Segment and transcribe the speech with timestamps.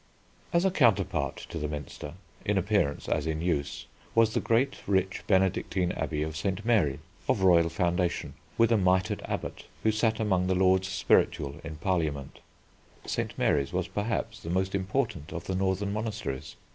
[0.51, 3.85] As a counterpart to the Minster, in appearance as in use,
[4.15, 6.65] was the great, rich Benedictine Abbey of St.
[6.65, 6.97] Mary,
[7.29, 8.33] of royal foundation.
[8.57, 12.39] With a mitred abbot who sat among the lords spiritual in Parliament,
[13.05, 13.37] St.
[13.37, 16.55] Mary's was perhaps the most important of the northern monasteries.